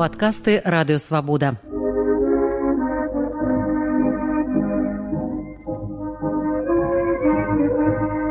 падкасты 0.00 0.62
радыёвабода. 0.64 1.60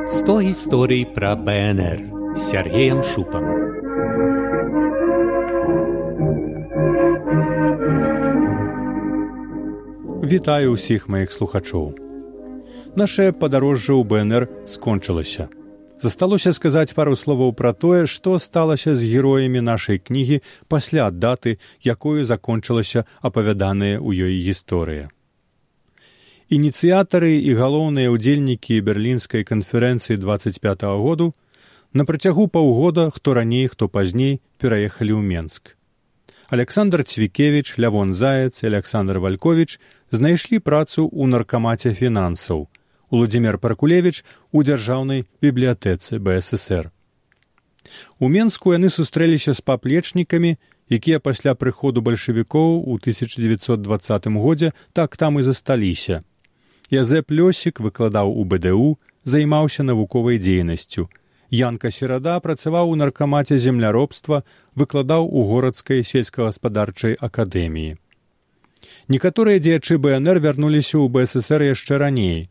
Сто 0.09 0.41
гісторый 0.41 1.05
пра 1.05 1.35
БНР 1.35 1.99
з 2.33 2.41
Сергеем 2.41 3.03
Шупам. 3.05 3.45
Вітаю 10.25 10.73
ўсіх 10.73 11.05
маіх 11.05 11.29
слухачоў. 11.29 11.93
Нашае 12.97 13.29
падарожжа 13.29 13.93
ў 13.93 14.01
БНР 14.09 14.49
скончылася. 14.65 15.53
Засталося 15.99 16.53
сказаць 16.55 16.95
пару 16.95 17.15
словаў 17.19 17.51
пра 17.59 17.73
тое, 17.75 18.05
што 18.07 18.39
сталася 18.39 18.95
з 18.95 19.03
героямі 19.03 19.59
нашай 19.59 19.99
кнігі 19.99 20.39
пасля 20.71 21.11
даты, 21.11 21.59
якою 21.83 22.23
закончылася 22.23 23.03
апавяданая 23.19 23.99
ў 23.99 24.31
ёй 24.31 24.39
гісторыя. 24.39 25.11
Ініцыятары 26.49 27.35
і 27.43 27.51
галоўныя 27.59 28.15
ўдзельнікі 28.15 28.79
берлінскай 28.81 29.43
канферэнцыі 29.43 30.17
25 30.17 30.87
-го 30.87 31.03
году 31.03 31.33
на 31.93 32.05
працягу 32.05 32.47
паўгода, 32.47 33.11
хто 33.11 33.33
раней, 33.33 33.67
хто 33.67 33.89
пазней 33.89 34.41
пераехалі 34.57 35.13
ў 35.13 35.21
Менск. 35.21 35.75
Александр 36.49 37.03
Цвікевіч, 37.03 37.77
Лявон 37.77 38.13
Заяц, 38.13 38.63
Александр 38.63 39.19
Вальковіч 39.19 39.79
знайшлі 40.11 40.59
працу 40.59 41.05
ў 41.05 41.27
наркамаце 41.27 41.93
фінансаў. 41.93 42.67
Уладзімир 43.09 43.57
Паркулевіч 43.57 44.23
у 44.51 44.63
дзяржаўнай 44.63 45.25
бібліятэцы 45.41 46.19
БССР. 46.19 46.91
У 48.19 48.29
Менску 48.29 48.73
яны 48.73 48.89
сустрэліся 48.89 49.53
з 49.53 49.61
паплечнікамі, 49.61 50.57
якія 50.89 51.19
пасля 51.19 51.55
прыходу 51.55 52.01
бальшавікоў 52.01 52.83
у 52.85 52.97
1920 53.01 54.27
годзе 54.27 54.73
так 54.93 55.17
там 55.17 55.39
і 55.39 55.43
засталіся. 55.43 56.21
Язэп 56.91 57.31
Лёсік 57.31 57.79
выкладаў 57.79 58.33
у 58.33 58.43
БДУ, 58.45 58.97
займаўся 59.23 59.83
навуковай 59.83 60.37
дзейнасцю. 60.37 61.09
Янка 61.49 61.89
серада 61.91 62.39
працаваў 62.39 62.91
у 62.93 62.95
наркамаце 62.95 63.57
земляробства, 63.57 64.43
выкладаў 64.75 65.25
у 65.25 65.45
горадскай 65.49 66.03
сельскагаспадарчай 66.03 67.17
акадэміі. 67.17 67.97
Некаторыя 69.09 69.57
дзеячы 69.57 69.97
БНР 69.97 70.39
вярнуліся 70.45 70.97
ў 71.01 71.09
БССР 71.09 71.73
яшчэ 71.73 71.97
раней. 71.97 72.49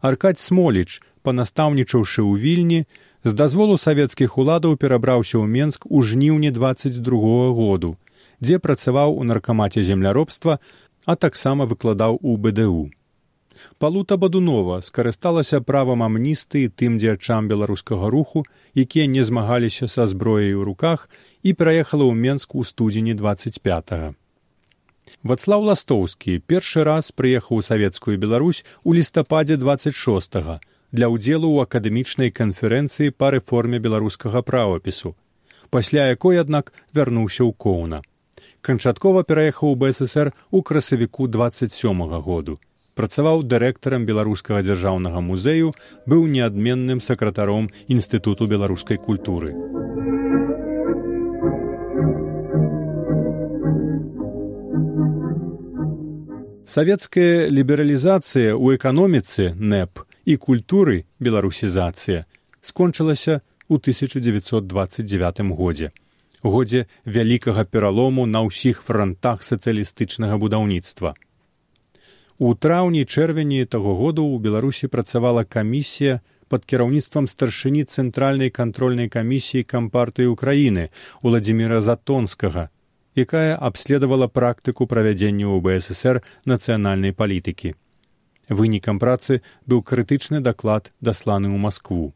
Аркадь 0.00 0.38
Смоліч, 0.38 1.02
панастаўнічаўшы 1.26 2.22
ў 2.22 2.38
вільні, 2.38 2.80
з 3.24 3.32
дазволу 3.34 3.74
савецкіх 3.76 4.38
уладаў 4.38 4.76
перабраўся 4.78 5.42
ў 5.42 5.46
Менск 5.50 5.90
у 5.90 6.02
жніўні 6.02 6.50
22 6.54 7.18
-го 7.18 7.54
году, 7.54 7.96
дзе 8.40 8.58
працаваў 8.58 9.18
у 9.18 9.24
наркамаце 9.24 9.82
земляробства, 9.82 10.58
а 11.04 11.16
таксама 11.16 11.66
выкладаў 11.66 12.18
у 12.22 12.36
БДУ. 12.36 12.90
Палута 13.78 14.16
Бадунова 14.16 14.78
скарысталася 14.86 15.60
правам 15.60 16.06
амністыі 16.06 16.70
тым 16.70 17.02
дзячам 17.02 17.48
беларускага 17.50 18.06
руху, 18.06 18.44
якія 18.74 19.06
не 19.06 19.24
змагаліся 19.24 19.88
са 19.88 20.06
зброяй 20.06 20.54
у 20.54 20.62
руках 20.62 21.10
і 21.42 21.58
пераехала 21.58 22.04
ў 22.06 22.14
Менск 22.14 22.54
у 22.54 22.62
студзені 22.64 23.14
25. 23.14 23.92
-го. 23.92 24.14
Вацлаў 25.22 25.64
ластоўскі 25.68 26.38
першы 26.46 26.84
раз 26.88 27.10
прыехаў 27.12 27.60
у 27.60 27.66
савецкую 27.68 28.18
Беларусь 28.18 28.64
у 28.84 28.94
лістападзе 28.98 29.56
26 29.56 30.38
для 30.92 31.06
ўдзелу 31.12 31.48
ў 31.52 31.68
акадэмічнай 31.68 32.30
канферэнцыі 32.32 33.14
па 33.16 33.32
рэформе 33.34 33.78
беларускага 33.78 34.42
правапісу, 34.42 35.16
пасля 35.70 36.08
якой, 36.12 36.40
аднак 36.40 36.72
вярнуўся 36.94 37.44
ў 37.44 37.52
коўна. 37.52 38.00
Канчаткова 38.60 39.22
пераехаў 39.22 39.74
у 39.74 39.76
БССР 39.76 40.32
у 40.50 40.62
красавіку 40.62 41.28
27 41.28 42.08
-го 42.08 42.22
году 42.22 42.58
працаваў 42.98 43.44
дырэктарам 43.52 44.06
беларускага 44.10 44.62
дзяржаўнага 44.66 45.22
музею 45.30 45.70
быў 46.12 46.26
неадменным 46.34 47.04
сакратаром 47.08 47.70
інстытуту 47.96 48.50
беларускай 48.54 48.98
культуры 49.08 49.54
савецкая 56.78 57.50
лібералізацыя 57.50 58.54
ў 58.54 58.78
эканоміцы 58.78 59.50
нэп 59.58 59.98
і 60.30 60.34
культуры 60.38 61.10
беларусізацыя 61.18 62.22
скончылася 62.62 63.42
ў 63.66 63.82
1929 63.82 65.42
годзе. 65.58 65.90
Годзе 66.46 66.86
вялікага 67.02 67.66
пералому 67.66 68.28
на 68.30 68.44
ўсіх 68.46 68.86
франтах 68.86 69.42
сацыялістычнага 69.42 70.38
будаўніцтва. 70.38 71.18
У 72.38 72.54
траўні 72.54 73.02
чэрвені 73.10 73.66
таго 73.66 73.98
году 73.98 74.30
ў 74.30 74.38
беларусі 74.38 74.86
працавала 74.86 75.42
камісія 75.42 76.22
пад 76.46 76.62
кіраўніцтвам 76.62 77.26
старшыні 77.26 77.90
цэнтральнай 77.90 78.54
кантрольнай 78.54 79.10
камісіі 79.10 79.66
кампартыі 79.66 80.30
ўкраіны 80.30 80.94
владимира 81.26 81.82
затонскага 81.82 82.70
якая 83.24 83.58
абследавала 83.70 84.28
практыку 84.28 84.86
правядзення 84.86 85.50
ў 85.50 85.58
бсср 85.66 86.22
нацыянальнай 86.46 87.12
палітыкі. 87.12 87.74
Вынікам 88.48 89.02
працы 89.02 89.42
быў 89.66 89.84
крытычны 89.84 90.40
даклад 90.40 90.94
дасланы 91.00 91.52
ў 91.52 91.58
москву 91.58 92.14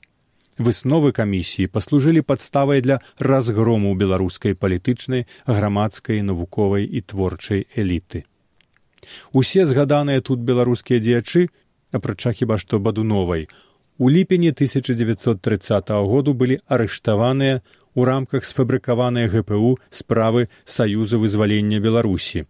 высновы 0.58 1.12
камісіі 1.12 1.70
паслужылі 1.72 2.22
падставай 2.22 2.80
для 2.80 3.00
разгрому 3.18 3.94
беларускай 3.94 4.54
палітычнай 4.54 5.26
грамадскай 5.46 6.22
навуковай 6.22 6.84
і 6.84 7.00
творчай 7.00 7.66
эліты. 7.76 8.24
Усе 9.32 9.66
згаданыя 9.66 10.20
тут 10.20 10.40
беларускія 10.40 11.00
дзеячы, 11.00 11.48
апрача 11.92 12.32
хіба 12.32 12.58
што 12.58 12.78
бадуновай, 12.78 13.48
у 13.98 14.10
ліпені 14.10 14.52
1930 14.52 15.90
году 15.90 16.34
былі 16.34 16.58
арыштаваныя 16.66 17.60
ў 17.96 18.04
рамках 18.08 18.48
сфабрыкаваныя 18.48 19.28
ГПУ 19.32 19.78
справы 19.90 20.48
саюза 20.64 21.20
вызвалення 21.22 21.82
беларусі 21.84 22.44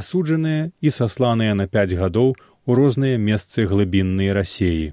асуджаныя 0.00 0.70
і 0.80 0.94
сасланыя 0.98 1.54
на 1.58 1.66
пяць 1.66 1.98
гадоў 2.02 2.34
у 2.38 2.70
розныя 2.78 3.18
месцы 3.18 3.66
глыбіннай 3.70 4.32
рассеі 4.36 4.92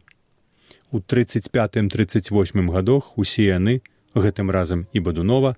у 0.91 0.99
тридцать 0.99 1.51
пятым 1.51 1.89
тридцать 1.89 2.31
восьмым 2.31 2.71
годах 2.71 3.17
усе 3.17 3.51
яны 3.51 3.81
гэтым 4.15 4.51
разам 4.51 4.87
і 4.93 5.03
бадунова 5.07 5.55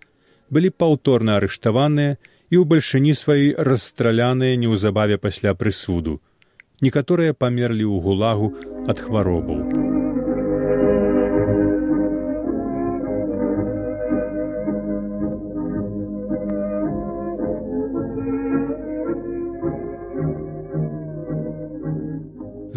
былі 0.49 0.71
паўторна 0.83 1.37
арыштаваныя 1.41 2.17
і 2.49 2.55
ў 2.55 2.63
бальшыні 2.71 3.13
сваёй 3.21 3.51
расстраляныя 3.69 4.59
неўзабаве 4.63 5.19
пасля 5.19 5.53
прысуду. 5.53 6.19
Некаторыя 6.81 7.33
памерлі 7.33 7.83
ў 7.83 7.99
гулагу 8.07 8.53
ад 8.87 9.03
хваробаў. 9.03 9.86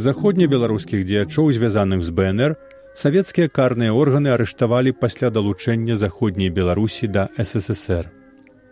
Заходнебеларускіх 0.00 1.04
дзеячоў, 1.04 1.50
звязаных 1.52 2.00
з 2.00 2.10
БНР, 2.16 2.54
савецкія 2.96 3.52
карныя 3.52 3.92
органы 3.92 4.32
арыштавалі 4.32 4.96
пасля 4.96 5.28
далучэння 5.28 5.92
заходняй 6.02 6.48
Беларусі 6.48 7.08
да 7.16 7.28
ССР. 7.36 8.08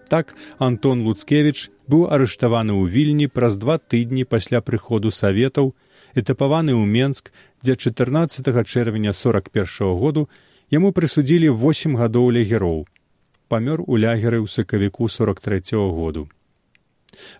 Так 0.09 0.33
Антон 0.57 1.05
Луцкевіч 1.05 1.69
быў 1.85 2.09
арыштаваны 2.17 2.73
ў 2.73 2.89
вільні 2.89 3.29
праз 3.29 3.61
два 3.61 3.77
тыдні 3.77 4.25
пасля 4.25 4.65
прыходу 4.65 5.13
саветаў, 5.13 5.75
этапаваны 6.17 6.73
ў 6.73 6.89
Менск, 6.89 7.29
дзе 7.61 7.77
14 7.77 8.65
чэрвеня 8.65 9.13
41 9.13 9.69
-го 9.85 10.01
году 10.01 10.29
яму 10.73 10.97
прысудзілі 10.97 11.53
восем 11.53 12.01
гадоў 12.01 12.33
лягероў. 12.41 12.89
памёр 13.53 13.85
у 13.85 14.01
лягеры 14.01 14.41
ў 14.41 14.49
сакавіку 14.49 15.09
43 15.09 15.77
-го 15.77 15.93
году. 15.93 16.29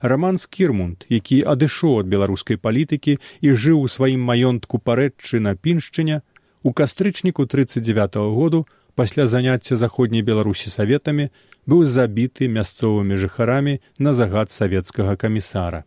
Раман 0.01 0.39
Скірмунд, 0.39 1.05
які 1.09 1.43
адышоў 1.43 2.01
ад 2.01 2.07
беларускай 2.07 2.57
палітыкі 2.57 3.19
і 3.41 3.49
жыў 3.53 3.85
у 3.85 3.89
сваім 3.89 4.23
маёнтку 4.23 4.79
парэччы 4.79 5.41
на 5.41 5.55
піншчыне, 5.55 6.23
у 6.63 6.73
кастрычніку 6.73 7.47
39 7.47 8.17
-го 8.17 8.35
году 8.35 8.67
пасля 8.95 9.27
заняцця 9.27 9.77
заходняй 9.77 10.23
беларусі 10.23 10.71
саветамі 10.71 11.31
быў 11.67 11.85
забіты 11.85 12.49
мясцовымі 12.49 13.15
жыхарамі 13.17 13.79
на 13.99 14.15
загад 14.15 14.51
савецкага 14.51 15.17
камісара. 15.17 15.85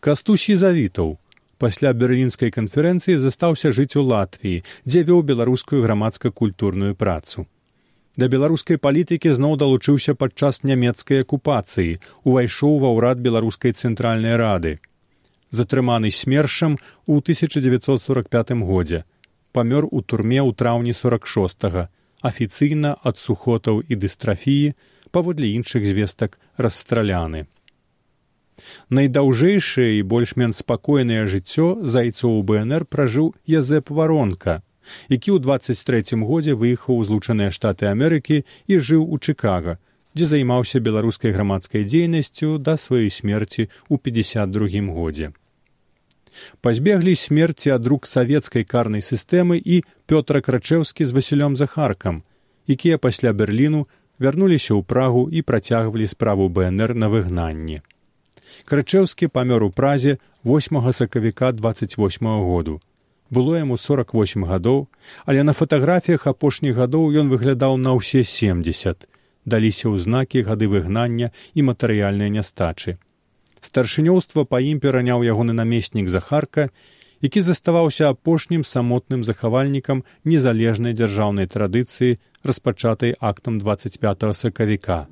Кастусі 0.00 0.56
завітаў 0.56 1.18
пасля 1.58 1.92
берлінскай 1.92 2.50
канферэнцыі 2.54 3.18
застаўся 3.18 3.70
жыць 3.70 3.96
у 3.96 4.02
латвіі, 4.02 4.62
дзе 4.86 5.00
вёў 5.08 5.22
беларускую 5.22 5.82
грамадска-культурную 5.82 6.94
працу. 6.94 7.46
Да 8.18 8.26
беларускай 8.26 8.80
палітыкі 8.82 9.30
зноў 9.30 9.54
далучыўся 9.62 10.14
падчас 10.18 10.64
нямецкай 10.66 11.22
акупацыі, 11.22 11.98
увайшоў 12.26 12.80
ва 12.82 12.90
ўрад 12.96 13.22
беларускай 13.22 13.72
цэнтральнай 13.72 14.34
рады. 14.34 14.72
Затрыманы 15.54 16.10
смершам 16.10 16.78
у 17.06 17.22
1945 17.22 18.50
годзе 18.66 19.04
памёр 19.52 19.86
у 19.90 20.02
турме 20.02 20.42
ў 20.42 20.50
траўні 20.52 20.92
46 20.92 21.88
афіцыйна 22.30 22.90
ад 23.10 23.22
сухотаў 23.22 23.80
і 23.86 23.94
дыстрафіі 24.02 24.74
паводле 25.14 25.54
іншых 25.54 25.86
звестак 25.86 26.38
расстраляны. 26.58 27.46
Найдаўжэйшае 28.90 29.90
і 29.98 30.06
больш-менш 30.12 30.62
спакойнае 30.66 31.22
жыццё 31.30 31.86
зайцоў 31.86 32.42
БНР 32.42 32.90
пражыў 32.90 33.34
Язэп 33.46 33.94
варонка, 33.94 34.62
які 35.08 35.30
ў 35.34 35.38
23 35.42 36.22
годзе 36.28 36.54
выехаў 36.54 37.00
у 37.00 37.04
злучаныя 37.04 37.50
штаты 37.50 37.90
Амерыкі 37.90 38.44
і 38.66 38.78
жыў 38.78 39.02
у 39.04 39.18
Чыкага, 39.18 39.78
дзе 40.14 40.24
займаўся 40.26 40.80
беларускай 40.80 41.32
грамадскай 41.32 41.84
дзейнасцю 41.84 42.58
да 42.58 42.76
сваёй 42.76 43.10
смерці 43.10 43.68
ў 43.90 43.94
52 43.98 44.88
годзе. 44.94 45.32
Пазбеглі 46.60 47.14
смерці 47.14 47.74
ад 47.74 47.86
рук 47.86 48.06
савецкай 48.06 48.64
карнай 48.64 49.02
сістэмы 49.02 49.58
і 49.58 49.82
Пётра 50.06 50.40
Крачэўскі 50.40 51.04
з 51.04 51.12
Васілём 51.12 51.56
Захаркам, 51.56 52.22
якія 52.66 52.98
пасля 52.98 53.32
Берліну 53.32 53.86
вярнуліся 54.18 54.74
ў 54.74 54.82
прагу 54.82 55.28
і 55.30 55.42
працягвалі 55.42 56.06
справу 56.06 56.48
БНР 56.48 56.94
на 56.94 57.08
выгнанні. 57.08 57.82
Крачэўскі 58.64 59.28
памёр 59.28 59.64
у 59.64 59.70
празе 59.70 60.18
8 60.44 60.92
сакавіка 60.92 61.52
28 61.52 62.26
году. 62.26 62.80
Было 63.30 63.58
яму 63.60 63.76
48 63.76 64.44
гадоў, 64.44 64.88
але 65.26 65.42
на 65.42 65.52
фатаграфіях 65.52 66.26
апошніх 66.26 66.76
гадоў 66.76 67.12
ён 67.12 67.28
выглядаў 67.28 67.76
на 67.76 67.92
ўсе 67.92 68.24
70. 68.24 69.04
Даліся 69.44 69.92
ўзнакі 69.92 70.44
гады 70.48 70.68
выгнання 70.68 71.32
і 71.54 71.60
матэрыяльнай 71.68 72.32
нястачы. 72.32 72.96
Старшынёўства 73.60 74.44
па 74.48 74.60
ім 74.64 74.80
пераняў 74.80 75.24
ягоны 75.28 75.52
намеснік 75.52 76.08
Захарка, 76.08 76.70
які 77.20 77.40
заставаўся 77.42 78.08
апошнім 78.08 78.64
самотным 78.64 79.24
захавальнікам 79.24 80.04
незалежнай 80.24 80.94
дзяржаўнай 80.94 81.50
традыцыі, 81.50 82.18
распачатай 82.44 83.14
актам 83.20 83.58
25 83.58 84.24
сакавіка, 84.32 85.06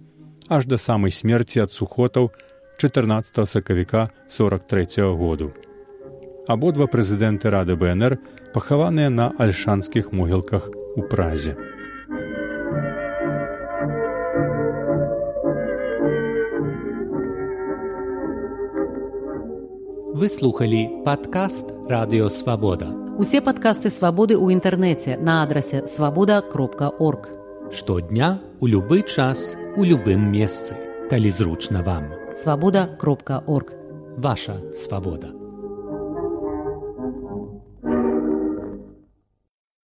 аж 0.48 0.66
да 0.66 0.78
самай 0.78 1.10
смерці 1.10 1.66
ад 1.66 1.72
сухотаў 1.72 2.30
14 2.78 3.48
сакавіка 3.48 4.08
43 4.28 5.02
-го 5.02 5.16
году. 5.16 5.65
Абодва 6.46 6.86
прэзідэнты 6.86 7.50
рады 7.50 7.74
БНР 7.74 8.18
пахаваныя 8.54 9.10
на 9.10 9.32
альшанскіх 9.34 10.12
могілках 10.12 10.70
у 10.94 11.02
празе. 11.02 11.56
Вы 20.16 20.28
слухали 20.30 20.88
падкаст 21.04 21.68
радыёвабода. 21.90 22.88
Усе 23.18 23.42
падкасты 23.42 23.90
свабоды 23.90 24.38
ў 24.38 24.56
інтэрнэце 24.56 25.18
на 25.18 25.42
адрасе 25.42 25.84
свабода 25.84 26.40
кропка 26.40 26.88
орг. 26.88 27.28
Штодня 27.74 28.40
у 28.60 28.70
любы 28.70 29.02
час 29.02 29.56
у 29.76 29.84
любым 29.84 30.30
месцы, 30.32 30.78
калі 31.10 31.28
зручна 31.28 31.82
вам. 31.82 32.14
Свабода 32.32 32.86
кропка 32.96 33.42
орг. 33.46 33.74
Ваша 34.16 34.62
свабода. 34.72 35.45